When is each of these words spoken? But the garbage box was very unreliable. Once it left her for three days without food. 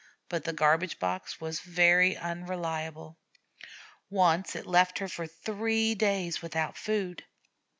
But 0.29 0.45
the 0.45 0.51
garbage 0.53 0.97
box 0.97 1.39
was 1.39 1.59
very 1.59 2.17
unreliable. 2.17 3.19
Once 4.09 4.55
it 4.55 4.65
left 4.65 4.97
her 4.97 5.07
for 5.07 5.27
three 5.27 5.93
days 5.93 6.41
without 6.41 6.75
food. 6.75 7.23